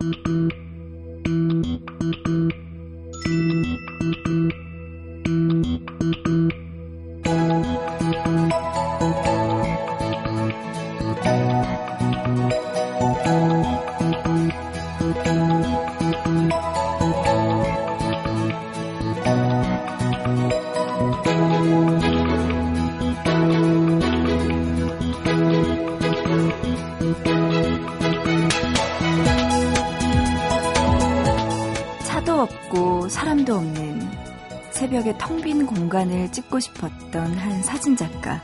[0.00, 0.57] 사람
[36.32, 38.42] 찍고 싶었던 한 사진작가.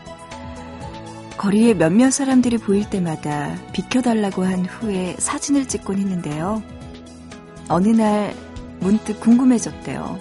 [1.36, 6.62] 거리에 몇몇 사람들이 보일 때마다 비켜달라고 한 후에 사진을 찍곤 했는데요.
[7.68, 8.34] 어느 날
[8.80, 10.18] 문득 궁금해졌대요.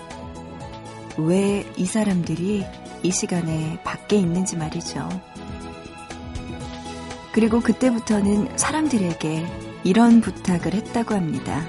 [1.17, 2.65] 왜 이 사람들이
[3.03, 5.09] 이 시간에 밖에 있는지 말이죠.
[7.31, 9.45] 그리고 그때부터는 사람들에게
[9.83, 11.65] 이런 부탁을 했다고 합니다.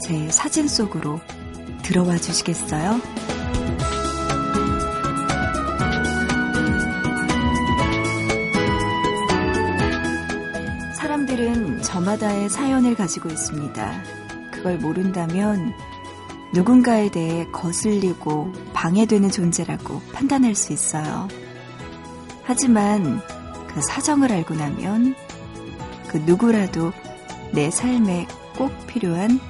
[0.00, 1.20] 제 사진 속으로
[1.82, 3.00] 들어와 주시겠어요?
[12.12, 14.02] 저마다의 사연을 가지고 있습니다.
[14.52, 15.72] 그걸 모른다면
[16.52, 21.28] 누군가에 대해 거슬리고 방해되는 존재라고 판단할 수 있어요.
[22.42, 23.20] 하지만
[23.68, 25.14] 그 사정을 알고 나면
[26.08, 26.92] 그 누구라도
[27.52, 28.26] 내 삶에
[28.56, 29.40] 꼭 필요한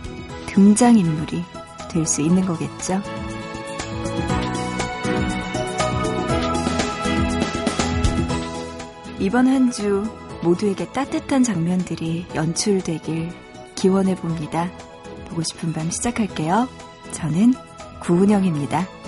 [0.47, 1.44] 등장인물이
[1.91, 3.02] 될 수 있는 거겠죠.
[9.19, 10.04] 이번 한 주
[10.42, 13.30] 모두에게 따뜻한 장면들이 연출되길
[13.74, 14.70] 기원해 봅니다.
[15.28, 16.68] 보고 싶은 밤 시작할게요.
[17.12, 17.54] 저는
[18.00, 19.02] 구은영입니다.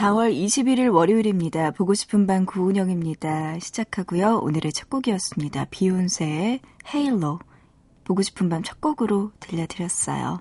[0.00, 1.72] 4월 21일 월요일입니다.
[1.72, 3.58] 보고 싶은 밤 구은영입니다.
[3.58, 4.38] 시작하고요.
[4.38, 5.66] 오늘의 첫 곡이었습니다.
[5.66, 6.60] 비욘세의
[6.94, 7.38] 헤일로.
[8.04, 10.40] 보고 싶은 밤 첫 곡으로 들려드렸어요.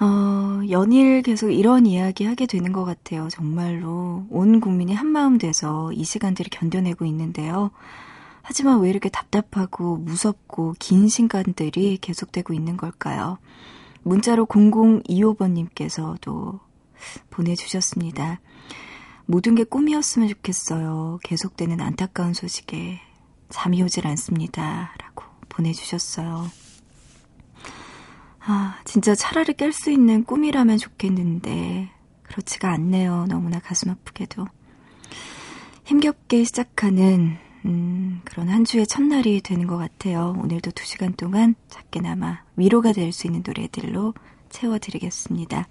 [0.00, 3.28] 어, 연일 계속 이런 이야기 하게 되는 것 같아요.
[3.30, 4.26] 정말로.
[4.30, 7.70] 온 국민이 한마음 돼서 이 시간들을 견뎌내고 있는데요.
[8.42, 13.38] 하지만 왜 이렇게 답답하고 무섭고 긴 시간들이 계속되고 있는 걸까요?
[14.04, 16.60] 문자로 0025번님께서도
[17.30, 18.40] 보내주셨습니다.
[19.26, 21.18] 모든 게 꿈이었으면 좋겠어요.
[21.24, 23.00] 계속되는 안타까운 소식에
[23.50, 24.94] 잠이 오질 않습니다.
[24.98, 26.67] 라고 보내주셨어요.
[28.40, 31.90] 아, 진짜 차라리 깰 수 있는 꿈이라면 좋겠는데,
[32.22, 33.26] 그렇지가 않네요.
[33.28, 34.46] 너무나 가슴 아프게도.
[35.84, 40.34] 힘겹게 시작하는, 음, 그런 한 주의 첫날이 되는 것 같아요.
[40.42, 44.14] 오늘도 두 시간 동안 작게나마 위로가 될 수 있는 노래들로
[44.50, 45.66] 채워드리겠습니다.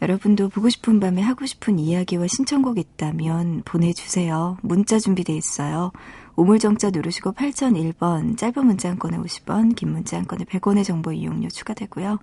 [0.00, 4.56] 여러분도 보고 싶은 밤에 하고 싶은 이야기와 신청곡 있다면 보내주세요.
[4.62, 5.92] 문자 준비돼 있어요.
[6.36, 11.48] 우물정자 누르시고 8001번, 짧은 문자 한 건에 50원, 긴 문자 한 건에 100원의 정보 이용료
[11.48, 12.18] 추가되고요.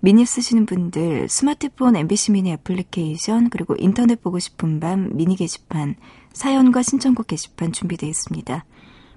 [0.00, 5.94] 미니 쓰시는 분들 스마트폰 MBC 미니 애플리케이션 그리고 인터넷 보고 싶은 밤 미니 게시판
[6.32, 8.64] 사연과 신청곡 게시판 준비되어 있습니다.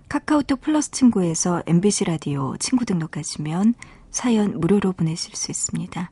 [0.10, 3.74] 카카오톡 플러스 친구에서 MBC 라디오 친구 등록하시면
[4.12, 6.12] 사연 무료로 보내실 수 있습니다.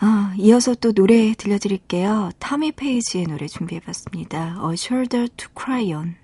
[0.00, 2.30] 아, 이어서 또 노래 들려드릴게요.
[2.38, 4.60] 타미 페이지의 노래 준비해봤습니다.
[4.62, 6.16] A Shoulder to Cry On.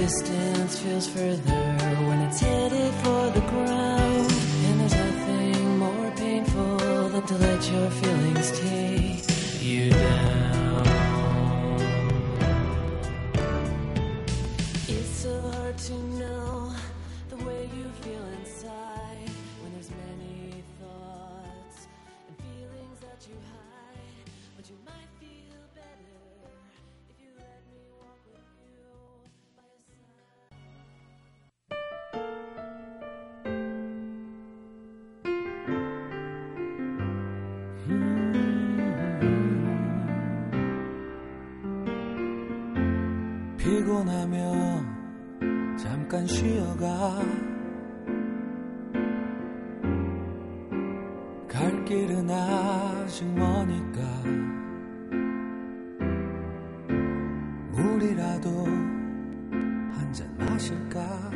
[0.00, 1.62] distance feels further
[2.08, 3.99] when it's headed for the ground.
[7.26, 10.86] To let your feelings take you down.
[14.88, 16.39] It's so hard to know
[43.80, 47.18] 그리고 나면 잠깐 쉬어가.
[51.48, 54.00] 갈 길은 아직 머니까
[57.72, 61.30] 물이라도 한 잔 마실까?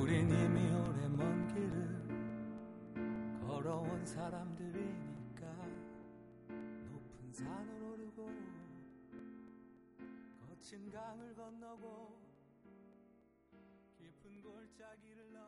[0.00, 2.08] 우린 이미 오래 먼 길을
[3.46, 5.46] 걸어온 사람들이니까
[6.88, 7.85] 높은 오르고
[10.56, 12.18] 거친 강을 건너고
[13.98, 15.45] 깊은 골짜기를 넘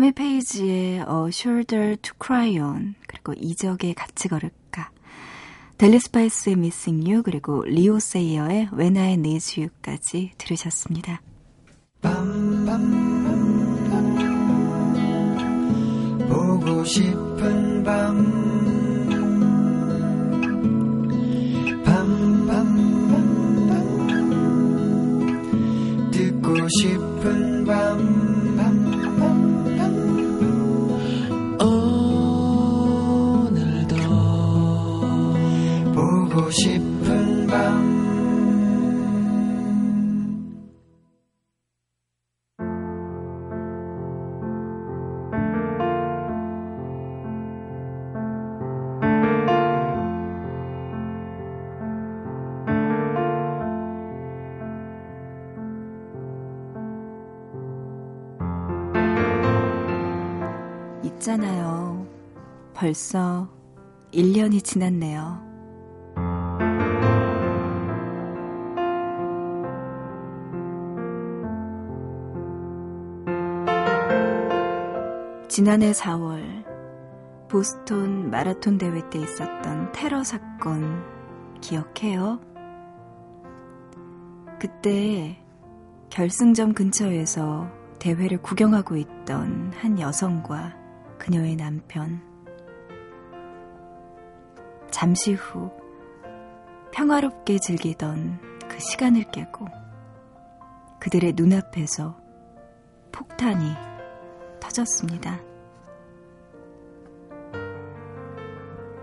[0.00, 4.90] 3의 페이지에 A Shoulder to Cry On 그리고 이적의 같이 걸을까
[5.76, 11.20] 델리스파이스의 Missing You 그리고 리오 세이어의 When I Need You까지 들으셨습니다.
[16.28, 18.99] 보고 싶은 밤
[62.90, 63.48] 벌써
[64.12, 65.40] 1년이 지났네요.
[75.46, 76.64] 지난해 4월
[77.48, 81.04] 보스톤 마라톤 대회 때 있었던 테러 사건
[81.60, 82.40] 기억해요?
[84.58, 85.40] 그때
[86.08, 90.74] 결승점 근처에서 대회를 구경하고 있던 한 여성과
[91.18, 92.29] 그녀의 남편.
[94.90, 95.70] 잠시 후
[96.92, 99.66] 평화롭게 즐기던 그 시간을 깨고
[100.98, 102.16] 그들의 눈앞에서
[103.12, 103.72] 폭탄이
[104.60, 105.40] 터졌습니다.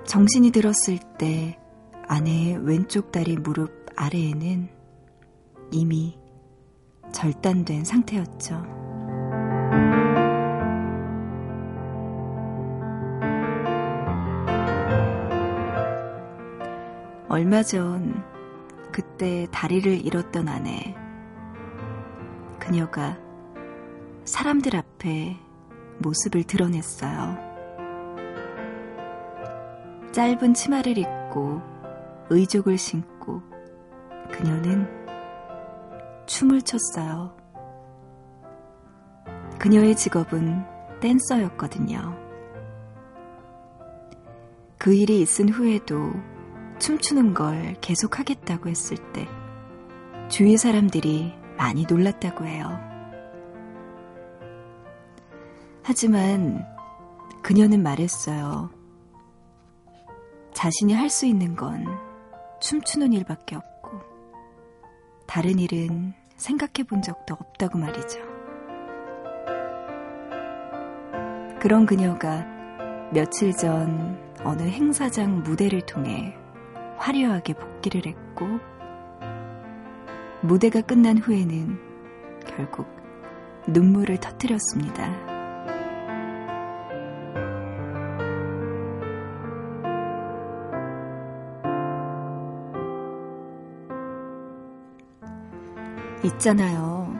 [0.05, 1.59] 정신이 들었을 때
[2.07, 4.69] 아내의 왼쪽 다리 무릎 아래에는
[5.71, 6.17] 이미
[7.11, 8.76] 절단된 상태였죠.
[17.37, 18.23] 얼마 전
[18.91, 20.95] 그때 다리를 잃었던 아내.
[22.57, 23.15] 그녀가
[24.25, 25.37] 사람들 앞에
[25.99, 27.37] 모습을 드러냈어요.
[30.13, 31.61] 짧은 치마를 입고
[32.31, 33.43] 의족을 신고
[34.31, 34.87] 그녀는
[36.25, 37.37] 춤을 췄어요.
[39.59, 42.17] 그녀의 직업은 댄서였거든요.
[44.79, 46.13] 그 일이 있은 후에도
[46.79, 49.27] 춤추는 걸 계속하겠다고 했을 때
[50.29, 52.79] 주위 사람들이 많이 놀랐다고 해요.
[55.83, 56.65] 하지만
[57.41, 58.69] 그녀는 말했어요.
[60.53, 61.85] 자신이 할 수 있는 건
[62.61, 63.91] 춤추는 일밖에 없고
[65.27, 68.19] 다른 일은 생각해 본 적도 없다고 말이죠.
[71.59, 72.45] 그런 그녀가
[73.11, 76.35] 며칠 전 어느 행사장 무대를 통해
[76.97, 78.47] 화려하게 복귀를 했고,
[80.41, 81.79] 무대가 끝난 후에는
[82.45, 82.87] 결국
[83.67, 85.37] 눈물을 터뜨렸습니다.
[96.23, 97.19] 있잖아요.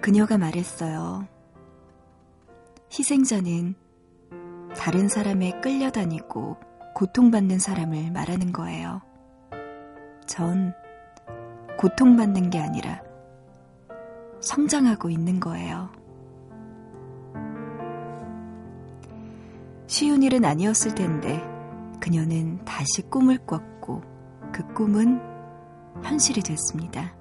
[0.00, 1.26] 그녀가 말했어요.
[2.92, 3.74] 희생자는
[4.76, 6.56] 다른 사람에 끌려다니고
[6.94, 9.02] 고통받는 사람을 말하는 거예요.
[10.26, 10.72] 전
[11.76, 13.02] 고통받는 게 아니라
[14.40, 15.90] 성장하고 있는 거예요.
[19.86, 21.42] 쉬운 일은 아니었을 텐데
[22.00, 24.02] 그녀는 다시 꿈을 꿨고
[24.52, 25.20] 그 꿈은
[26.02, 27.16] 현실이 됐습니다.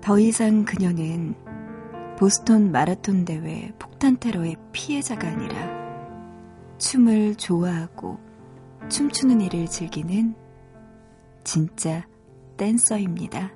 [0.00, 1.34] 더 이상 그녀는
[2.18, 5.79] 보스턴 마라톤 대회 폭탄 테러의 피해자가 아니라
[6.80, 8.18] 춤을 좋아하고
[8.88, 10.34] 춤추는 일을 즐기는
[11.44, 12.08] 진짜
[12.56, 13.52] 댄서입니다.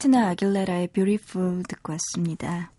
[0.00, 2.72] 크리스티나 아길레라의 Beautiful 듣고 왔습니다.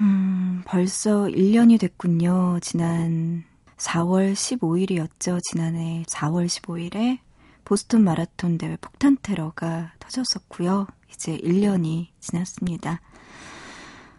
[0.00, 2.58] 음, 벌써 1년이 됐군요.
[2.62, 3.44] 지난
[3.76, 5.40] 4월 15일이었죠.
[5.50, 7.18] 지난해 4월 15일에
[7.64, 10.86] 보스턴 마라톤 대회 폭탄 테러가 터졌었고요.
[11.12, 13.00] 이제 1년이 지났습니다.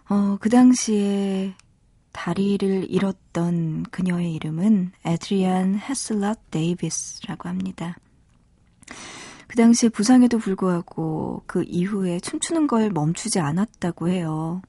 [0.09, 1.55] 어, 그 당시에
[2.11, 7.97] 다리를 잃었던 그녀의 이름은 에드리안 헤슬럿 데이비스라고 합니다.
[9.47, 14.61] 그 당시에 부상에도 불구하고 그 이후에 춤추는 걸 멈추지 않았다고 해요.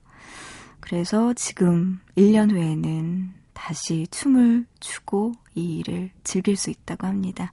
[0.81, 7.53] 그래서 지금 1년 후에는 다시 춤을 추고 이 일을 즐길 수 있다고 합니다.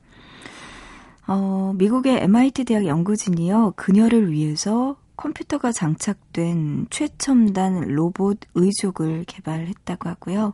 [1.28, 10.54] 어, 미국의 MIT 대학 연구진이요, 그녀를 위해서 컴퓨터가 장착된 최첨단 로봇 의족을 개발했다고 하고요.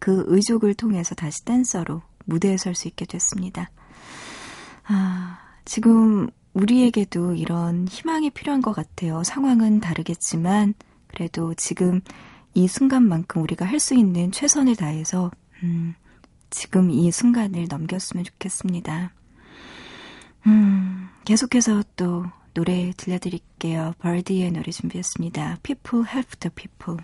[0.00, 3.70] 그 의족을 통해서 다시 댄서로 무대에 설 수 있게 됐습니다.
[4.84, 5.38] 아,
[5.70, 9.22] 지금 우리에게도 이런 희망이 필요한 것 같아요.
[9.22, 10.74] 상황은 다르겠지만,
[11.06, 12.00] 그래도 지금
[12.54, 15.30] 이 순간만큼 우리가 할 수 있는 최선을 다해서,
[15.62, 15.94] 음,
[16.50, 19.12] 지금 이 순간을 넘겼으면 좋겠습니다.
[20.48, 23.94] 음, 계속해서 또 노래 들려드릴게요.
[24.00, 25.58] 벌디의 노래 준비했습니다.
[25.62, 27.00] People Help the People.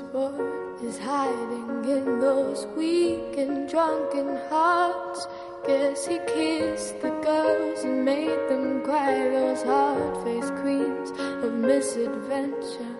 [0.00, 5.26] knows what is hiding in those weak and drunken hearts.
[5.66, 9.28] Guess he kissed the girls and made them cry.
[9.30, 11.10] Those hard faced queens
[11.44, 12.96] of misadventure.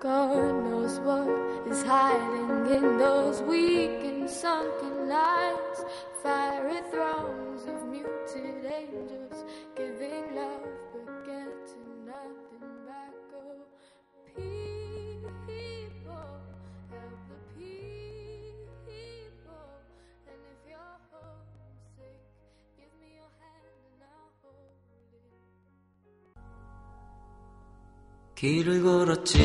[0.00, 1.28] God knows what
[1.70, 5.69] is hiding in those weak and sunken eyes.
[28.40, 29.38] 길을 걸었지.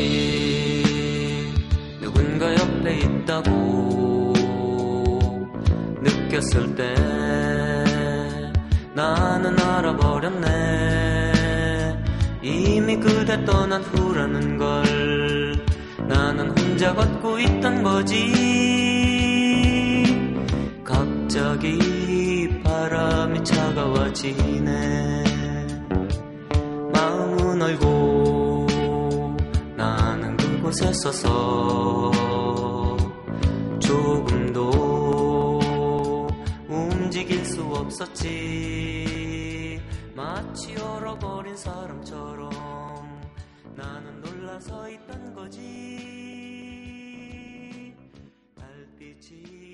[1.99, 4.33] 누군가 옆에 있다고
[6.01, 6.93] 느꼈을 때
[8.93, 11.33] 나는 알아버렸네.
[12.41, 14.85] 이미 그대 떠난 후라는 걸
[16.07, 18.31] 나는 혼자 걷고 있던 거지.
[20.85, 25.24] 갑자기 바람이 차가워지네
[30.71, 32.11] 셋서서
[33.79, 34.71] 조금도
[36.67, 39.05] 움직일 수 없었지.
[40.15, 42.49] 마치 얼어버린 사람처럼
[43.75, 45.65] 나는 놀라서 있던 거지.
[48.55, 49.64] 달빛이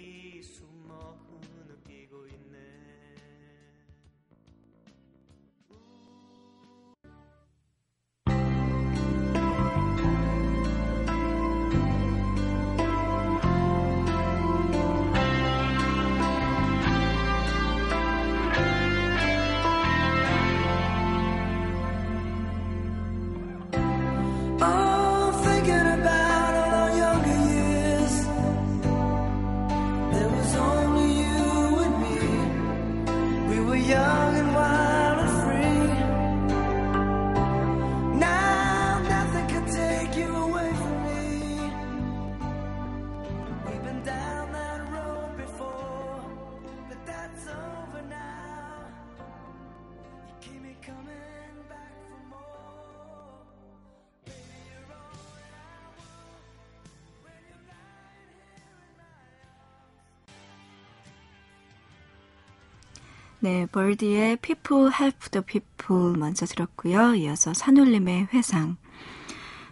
[63.43, 67.15] 네, 벌디의 People Help the People 먼저 들었고요.
[67.15, 68.77] 이어서 산울림의 회상,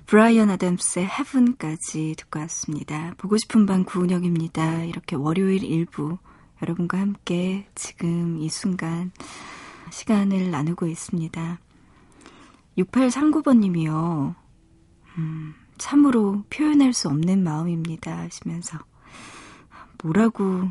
[0.07, 3.13] 브라이언 아담스의 Heaven까지 듣고 왔습니다.
[3.19, 4.85] 보고 싶은 밤 구은영입니다.
[4.85, 6.17] 이렇게 월요일 일부
[6.63, 9.11] 여러분과 함께 지금 이 순간
[9.91, 11.59] 시간을 나누고 있습니다.
[12.75, 14.33] 6839번 님이요.
[15.19, 18.17] 음, 참으로 표현할 수 없는 마음입니다.
[18.17, 18.79] 하시면서
[20.01, 20.69] 뭐라고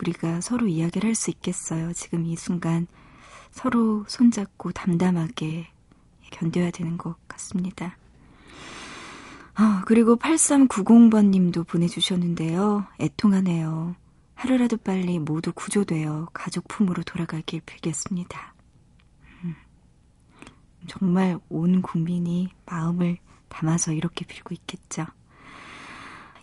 [0.00, 1.92] 우리가 서로 이야기를 할 수 있겠어요.
[1.92, 2.86] 지금 이 순간
[3.50, 5.68] 서로 손잡고 담담하게
[6.30, 7.96] 견뎌야 되는 것 같습니다.
[9.54, 12.86] 아, 그리고 8390번 님도 보내주셨는데요.
[13.00, 13.96] 애통하네요.
[14.34, 18.54] 하루라도 빨리 모두 구조되어 가족 품으로 돌아가길 빌겠습니다.
[19.42, 19.56] 음,
[20.86, 25.06] 정말 온 국민이 마음을 담아서 이렇게 빌고 있겠죠.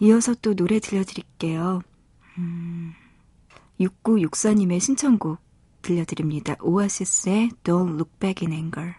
[0.02, 1.82] 이어서 또 노래 들려드릴게요.
[2.38, 2.94] 음,
[3.80, 5.40] 6964님의 신청곡
[5.82, 6.56] 들려드립니다.
[6.62, 8.96] 오아시스의 Don't Look Back in Anger.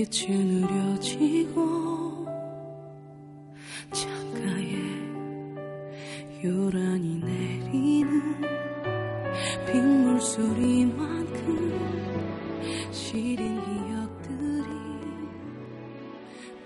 [0.00, 2.24] 빛이 느려지고
[3.92, 4.72] 창가에
[6.42, 8.40] 요란히 내리는
[9.66, 11.44] 빗물 소리만큼
[12.90, 14.70] 시린 기억들이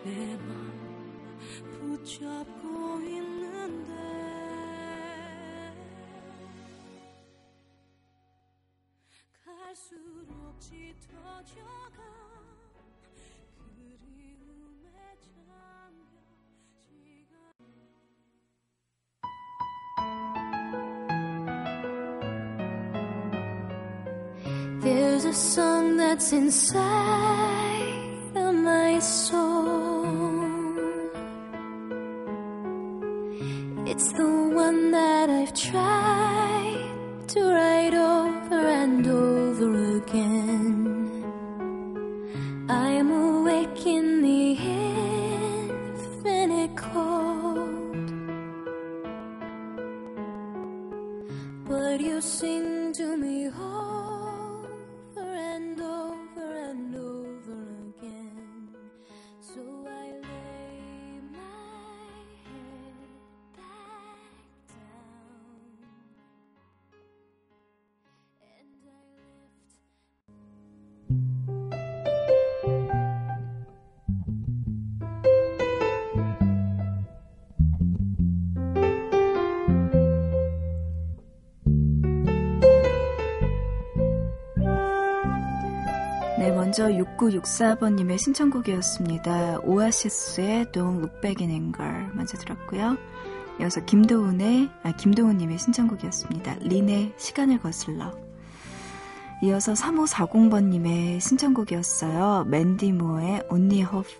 [0.04, 0.70] 내 맘
[1.72, 3.92] 붙잡고 있는데.
[9.44, 12.33] 갈수록 짙어져가
[25.34, 26.82] song that's inside
[28.36, 30.06] of my soul.
[33.84, 36.13] It's the one that I've tried
[86.76, 89.60] 먼저 6964번님의 신청곡이었습니다.
[89.60, 92.96] 오아시스의 Don't Look Back in Anger 먼저 들었고요.
[93.60, 96.56] 이어서 김도훈의, 아, 김도훈님의 신청곡이었습니다.
[96.62, 98.10] 린의 시간을 거슬러.
[99.44, 102.46] 이어서 3540번님의 신청곡이었어요.
[102.48, 104.12] 맨디 모어의 Only Hope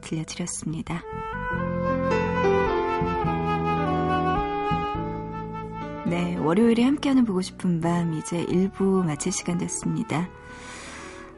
[0.00, 1.04] 들려드렸습니다.
[6.06, 10.28] 네, 월요일에 함께하는 보고 싶은 밤 이제 1부 마칠 시간 됐습니다.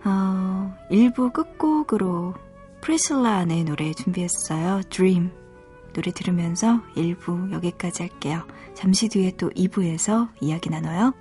[0.05, 2.35] 어, 1부 끝곡으로
[2.81, 4.83] 프리실라 안의 노래 준비했어요.
[4.91, 5.31] Dream.
[5.95, 8.43] 노래 들으면서 1부 여기까지 할게요.
[8.75, 11.15] 잠시 뒤에 또 2부에서 이야기 나눠요.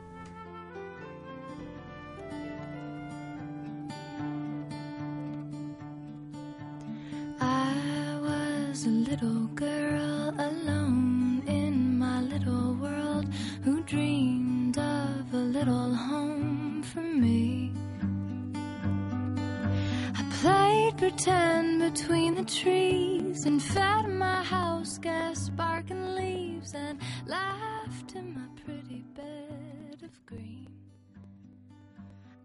[30.13, 30.67] Of green.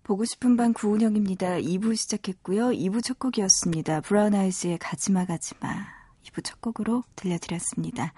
[0.06, 1.58] 보고 싶은 밤 구은영입니다.
[1.62, 2.68] 2부 시작했고요.
[2.68, 4.02] 2부 첫 곡이었습니다.
[4.02, 5.68] 브라운 아이즈의 가지마 가지마.
[6.26, 8.14] 2부 첫 곡으로 들려드렸습니다.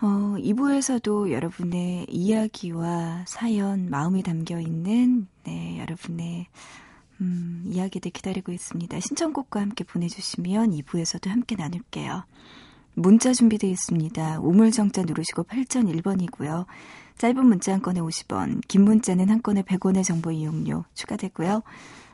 [0.00, 6.46] 어, 2부에서도 여러분의 이야기와 사연, 마음이 담겨 있는 네, 여러분의
[7.20, 9.00] 음, 이야기들 기다리고 있습니다.
[9.00, 12.24] 신청곡과 함께 보내주시면 2부에서도 함께 나눌게요.
[12.94, 14.38] 문자 준비되어 있습니다.
[14.38, 16.66] 우물정자 누르시고 8001번이고요.
[17.20, 21.62] 짧은 문자 한 건에 50원, 긴 문자는 한 건에 100원의 정보 이용료 추가되고요.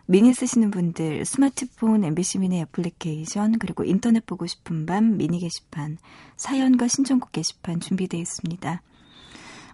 [0.07, 5.99] 미니 쓰시는 분들 스마트폰 MBC 미니 애플리케이션 그리고 인터넷 보고 싶은 밤 미니 게시판
[6.37, 8.83] 사연과 신청곡 게시판 준비되어 있습니다.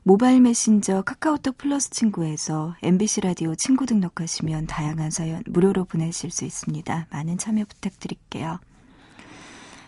[0.03, 7.07] 모바일 메신저 카카오톡 플러스 친구에서 MBC 라디오 친구 등록하시면 다양한 사연 무료로 보내실 수 있습니다.
[7.11, 8.59] 많은 참여 부탁드릴게요.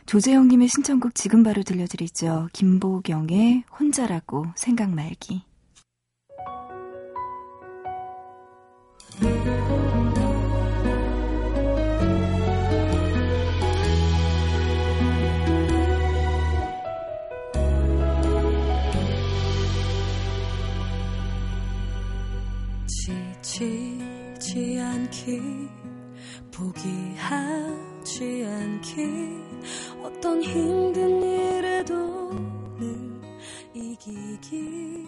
[0.06, 2.48] 조재영님의 신청곡 지금 바로 들려드리죠.
[2.52, 5.42] 김보경의 혼자라고 생각 말기.
[22.86, 25.40] 지치지 않기
[26.52, 29.44] 포기하지 않기
[30.04, 32.30] 어떤 힘든 일에도
[32.78, 33.20] 늘
[33.72, 35.03] 이기기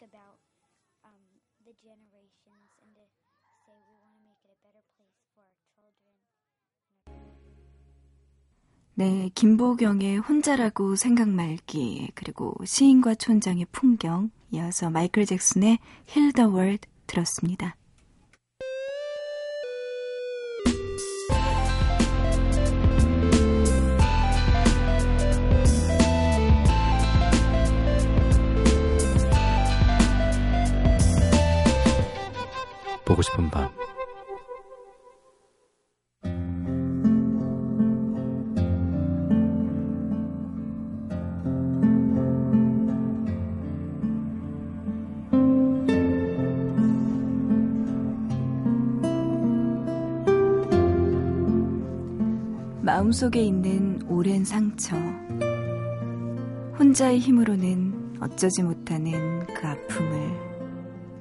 [0.00, 0.40] about
[1.04, 1.20] um,
[1.66, 3.04] the generations and to
[3.66, 6.16] say we want to make it a better place for our children.
[8.94, 15.78] 네, 김보경의 혼자라고 생각 말기, 그리고 시인과 촌장의 풍경, 이어서 마이클 잭슨의
[16.10, 17.76] Heal the World 들었습니다.
[33.12, 33.68] 보고 싶은 밤
[52.80, 54.96] 마음속에 있는 오랜 상처.
[56.78, 60.51] 혼자의 힘으로는 어쩌지 못하는 그 아픔을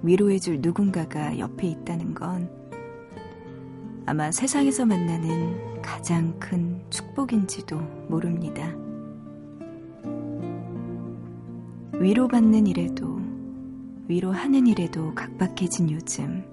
[0.04, 2.50] 위로해줄 누군가가 옆에 있다는 건
[4.06, 8.76] 아마 세상에서 만나는 가장 큰 축복인지도 모릅니다.
[12.00, 13.22] 위로받는 일에도
[14.08, 16.44] 위로하는 일에도 각박해진 요즘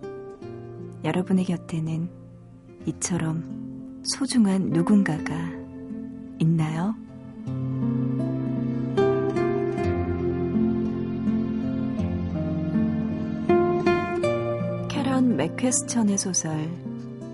[1.04, 2.08] 여러분의 곁에는
[2.86, 5.34] 이처럼 소중한 누군가가
[6.38, 6.94] 있나요?
[15.38, 16.68] 맥퀘스천의 소설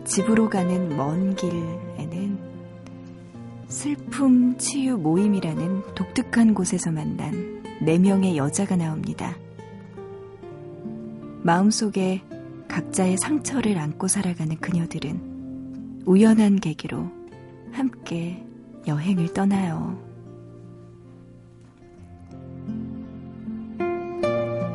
[0.05, 2.39] 집으로 가는 먼 길에는
[3.69, 9.35] 슬픔 치유 모임이라는 독특한 곳에서 만난 네 명의 여자가 나옵니다.
[11.43, 12.21] 마음속에
[12.69, 17.11] 각자의 상처를 안고 살아가는 그녀들은 우연한 계기로
[17.73, 18.45] 함께
[18.87, 19.99] 여행을 떠나요.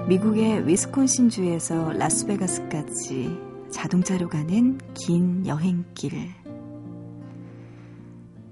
[0.09, 3.37] 미국의 위스콘신주에서 라스베가스까지
[3.69, 6.11] 자동차로 가는 긴 여행길.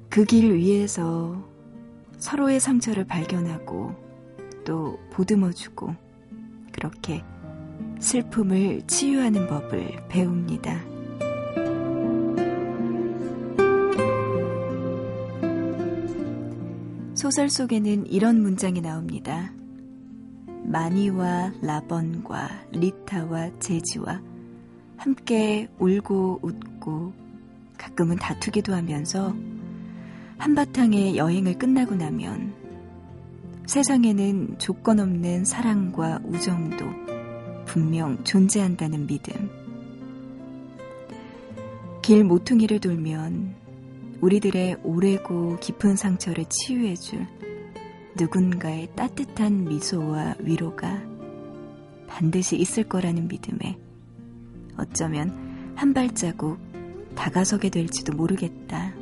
[0.08, 1.43] 그 길 위에서
[2.20, 3.96] 서로의 상처를 발견하고
[4.65, 5.96] 또 보듬어주고
[6.72, 7.24] 그렇게
[8.00, 10.80] 슬픔을 치유하는 법을 배웁니다.
[17.15, 19.57] 소설 속에는 이런 문장이 나옵니다.
[20.67, 24.21] 마니와 라번과 리타와 제지와
[24.97, 27.13] 함께 울고 웃고
[27.77, 29.34] 가끔은 다투기도 하면서
[30.38, 32.53] 한바탕의 여행을 끝나고 나면
[33.65, 36.86] 세상에는 조건 없는 사랑과 우정도
[37.65, 39.49] 분명 존재한다는 믿음.
[42.01, 43.56] 길 모퉁이를 돌면
[44.21, 47.25] 우리들의 오래고 깊은 상처를 치유해줄
[48.17, 51.01] 누군가의 따뜻한 미소와 위로가
[52.08, 53.77] 반드시 있을 거라는 믿음에
[54.77, 56.58] 어쩌면 한 발자국
[57.15, 58.93] 다가서게 될지도 모르겠다.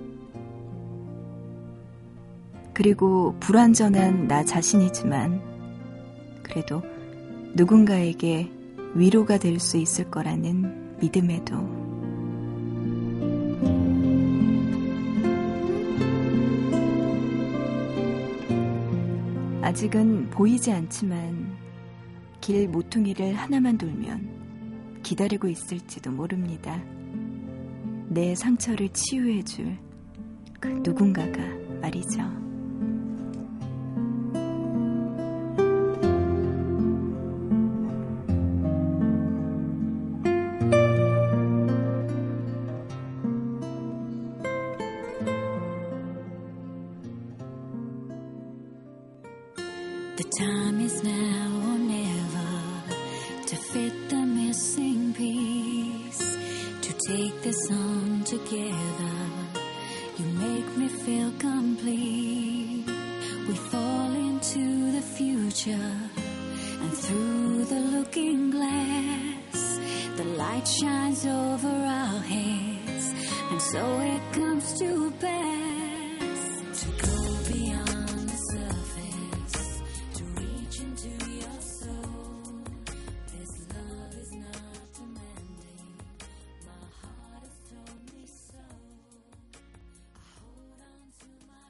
[2.73, 5.41] 그리고 불완전한 나 자신이지만
[6.43, 6.81] 그래도
[7.55, 8.51] 누군가에게
[8.95, 11.74] 위로가 될 수 있을 거라는 믿음에도
[19.65, 21.57] 아직은 보이지 않지만
[22.39, 26.79] 길 모퉁이를 하나만 돌면 기다리고 있을지도 모릅니다.
[28.07, 29.75] 내 상처를 치유해줄
[30.59, 31.39] 그 누군가가
[31.81, 32.21] 말이죠.
[73.71, 77.17] So it comes to pass to go
[77.51, 79.81] beyond the surface,
[80.13, 82.61] to reach into your soul.
[83.33, 85.97] This love is not demanding.
[86.69, 88.61] My heart has told me so.
[90.13, 91.65] I hold on to my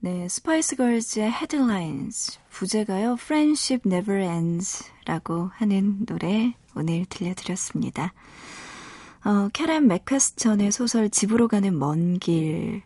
[0.00, 8.12] 네, 스파이스 걸즈의 헤드라인스 부제가요 Friendship Never Ends라고 하는 노래 오늘 들려드렸습니다.
[9.24, 12.82] 어, 캐런 맥퀘스천의 소설 집으로 가는 먼 길.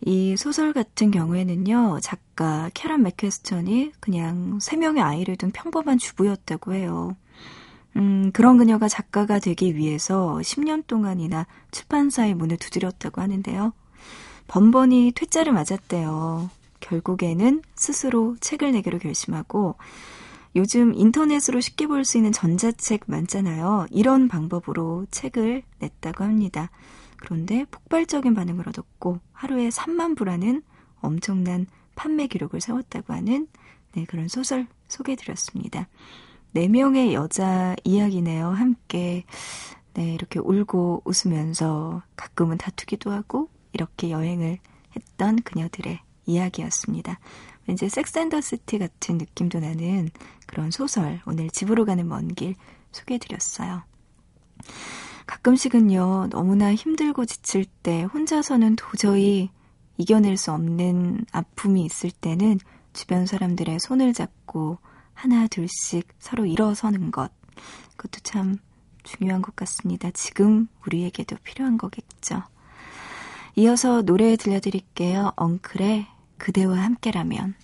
[0.00, 7.16] 이 소설 같은 경우에는요, 작가 캐런 맥퀘스턴이 그냥 세 명의 아이를 둔 평범한 주부였다고 해요.
[7.96, 13.72] 음, 그런 그녀가 작가가 되기 위해서 10년 동안이나 출판사의 문을 두드렸다고 하는데요.
[14.48, 16.50] 번번이 퇴짜를 맞았대요.
[16.80, 19.76] 결국에는 스스로 책을 내기로 결심하고
[20.56, 23.86] 요즘 인터넷으로 쉽게 볼 수 있는 전자책 많잖아요.
[23.90, 26.70] 이런 방법으로 책을 냈다고 합니다.
[27.16, 30.62] 그런데 폭발적인 반응을 얻었고 하루에 3만 부라는
[31.00, 33.48] 엄청난 판매 기록을 세웠다고 하는
[33.92, 35.88] 네, 그런 소설 소개해드렸습니다.
[36.52, 38.48] 네 명의 여자 이야기네요.
[38.50, 39.24] 함께
[39.94, 44.58] 네, 이렇게 울고 웃으면서 가끔은 다투기도 하고 이렇게 여행을
[44.96, 47.18] 했던 그녀들의 이야기였습니다.
[47.66, 50.10] 왠지 섹스앤더시티 같은 느낌도 나는
[50.46, 52.54] 그런 소설 오늘 집으로 가는 먼 길
[52.92, 53.82] 소개해드렸어요.
[55.26, 59.50] 가끔씩은요 너무나 힘들고 지칠 때 혼자서는 도저히
[59.96, 62.58] 이겨낼 수 없는 아픔이 있을 때는
[62.92, 64.78] 주변 사람들의 손을 잡고
[65.14, 67.30] 하나 둘씩 서로 일어서는 것
[67.96, 68.58] 그것도 참
[69.02, 70.10] 중요한 것 같습니다.
[70.12, 72.42] 지금 우리에게도 필요한 거겠죠.
[73.56, 75.32] 이어서 노래 들려드릴게요.
[75.36, 76.06] 엉클의
[76.38, 77.54] 그대와 함께라면.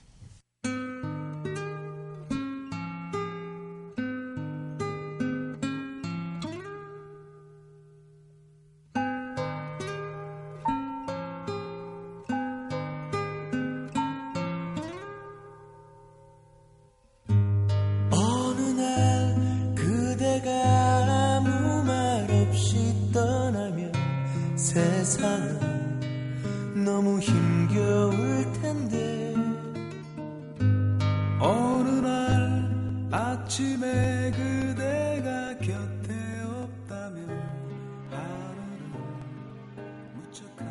[40.30, 40.69] 무척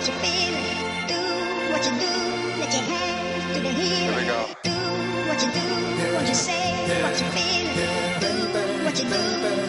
[0.00, 0.56] what you feel.
[1.08, 1.20] Do
[1.72, 2.12] what you do,
[2.58, 4.28] let your hands do the healing.
[4.62, 4.76] Do
[5.28, 5.66] what you do,
[6.14, 7.68] what you say, what you feel.
[8.20, 8.30] Do
[8.84, 9.20] what you do,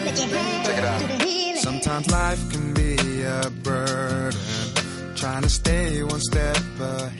[0.06, 1.60] let your hands do the healing.
[1.60, 4.40] Sometimes life can be a burden,
[5.16, 7.11] trying to stay one step ahead.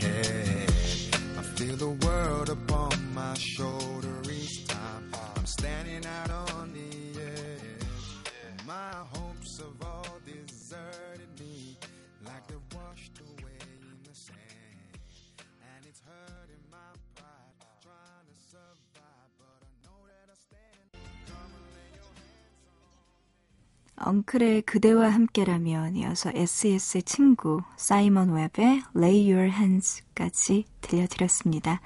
[24.05, 31.81] 엉클의 그대와 함께라면 이어서 SES의 친구 사이먼 웹의 Lay Your Hands까지 들려드렸습니다.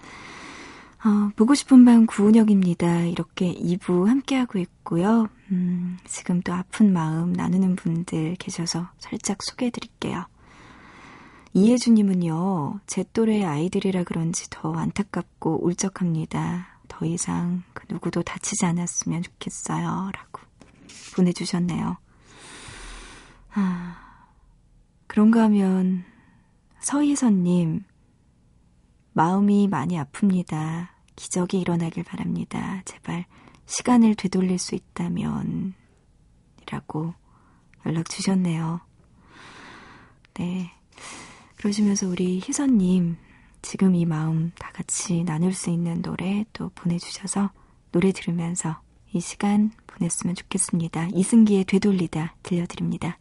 [1.04, 3.02] 어, 보고 싶은 밤 구은혁입니다.
[3.02, 5.28] 이렇게 2부 함께하고 있고요.
[5.52, 10.26] 음, 지금 또 아픈 마음 나누는 분들 계셔서 살짝 소개해드릴게요.
[11.52, 16.66] 이혜주님은요, 제 또래의 아이들이라 그런지 더 안타깝고 울적합니다.
[16.88, 20.10] 더 이상 그 누구도 다치지 않았으면 좋겠어요.
[20.12, 20.40] 라고
[21.14, 21.96] 보내주셨네요.
[23.58, 23.96] 아,
[25.06, 26.04] 그런가 하면
[26.80, 27.84] 서희선님,
[29.14, 30.88] 마음이 많이 아픕니다.
[31.16, 32.82] 기적이 일어나길 바랍니다.
[32.84, 33.24] 제발
[33.64, 35.72] 시간을 되돌릴 수 있다면
[36.62, 37.14] 이라고
[37.86, 38.82] 연락 주셨네요.
[40.34, 40.70] 네.
[41.56, 43.16] 그러시면서 우리 희선님,
[43.62, 47.52] 지금 이 마음 다 같이 나눌 수 있는 노래 또 보내주셔서
[47.90, 48.82] 노래 들으면서
[49.14, 51.08] 이 시간 보냈으면 좋겠습니다.
[51.14, 53.18] 이승기의 되돌리다 들려드립니다.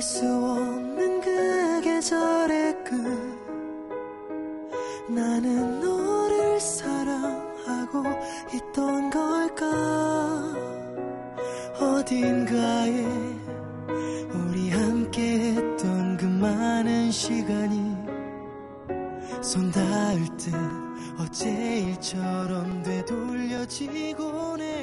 [0.00, 2.96] 알 수 없는 그 계절의 끝.
[5.10, 8.04] 나는 너를 사랑하고
[8.54, 9.66] 있던 걸까?
[11.78, 13.04] 어딘가에
[14.32, 17.94] 우리 함께 했던 그 많은 시간이
[19.42, 20.54] 손 닿을 듯
[21.18, 24.79] 어제 일처럼 되돌려지곤 해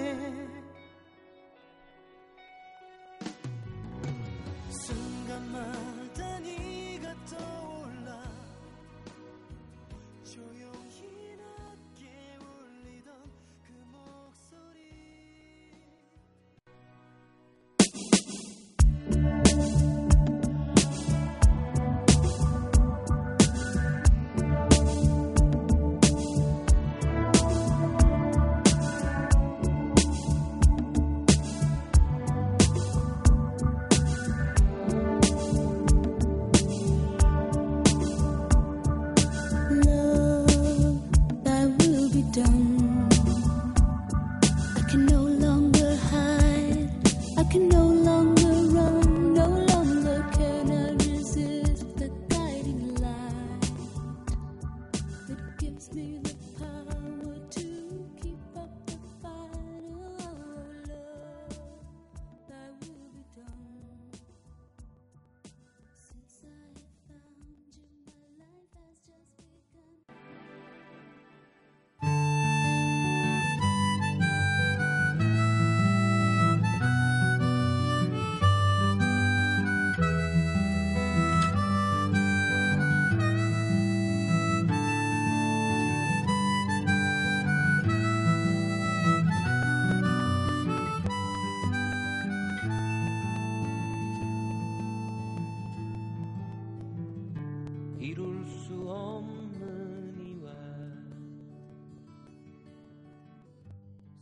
[98.28, 100.52] 이룰 수 없는 이와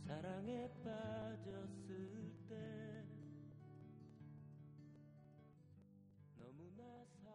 [0.06, 2.54] 사랑에 빠졌을 때
[6.38, 6.84] 너무나
[7.20, 7.26] 사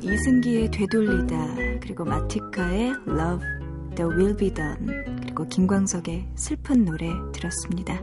[0.00, 1.36] 이승기의 되돌리다
[1.80, 3.44] 그리고 마티카의 Love
[3.96, 8.02] The Will Be Done 그리고 김광석의 슬픈 노래 들었습니다.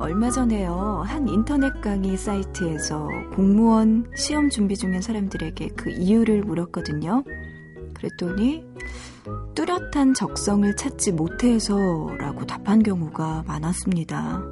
[0.00, 3.06] 얼마 전에요 한 인터넷 강의 사이트에서
[3.36, 7.22] 공무원 시험 준비 중인 사람들에게 그 이유를 물었거든요.
[7.94, 8.64] 그랬더니
[9.54, 14.42] 뚜렷한 적성을 찾지 못해서라고 답한 경우가 많았습니다.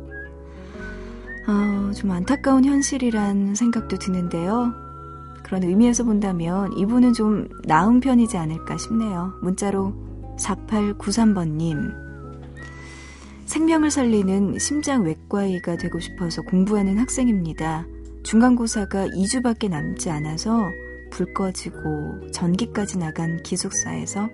[1.48, 4.85] 아, 좀 안타까운 현실이란 생각도 드는데요.
[5.46, 9.32] 그런 의미에서 본다면 이분은 좀 나은 편이지 않을까 싶네요.
[9.42, 9.94] 문자로
[10.40, 11.94] 4893번님.
[13.44, 17.86] 생명을 살리는 심장 외과의가 되고 싶어서 공부하는 학생입니다.
[18.24, 20.68] 중간고사가 2주밖에 남지 않아서
[21.12, 24.28] 불 꺼지고 전기까지 나간 기숙사에서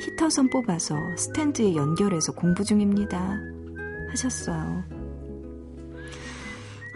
[0.00, 3.38] 히터선 뽑아서 스탠드에 연결해서 공부 중입니다.
[4.10, 4.82] 하셨어요.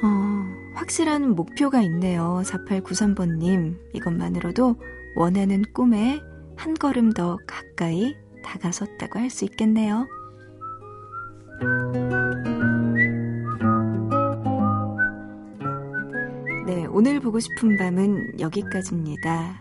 [0.02, 2.42] 어, 확실한 목표가 있네요.
[2.44, 3.76] 4893번님.
[3.94, 4.76] 이것만으로도
[5.16, 6.20] 원하는 꿈에
[6.56, 8.14] 한 걸음 더 가까이
[8.44, 10.06] 다가섰다고 할 수 있겠네요.
[16.66, 19.58] 네, 오늘 보고 싶은 밤은 여기까지입니다.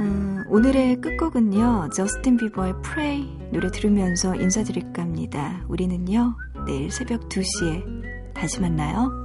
[0.00, 5.64] 음, 오늘의 끝곡은요, 저스틴 비버의 Pray 노래 들으면서 인사드릴까 합니다.
[5.68, 6.36] 우리는요,
[6.66, 9.23] 내일 새벽 2시에 다시 만나요.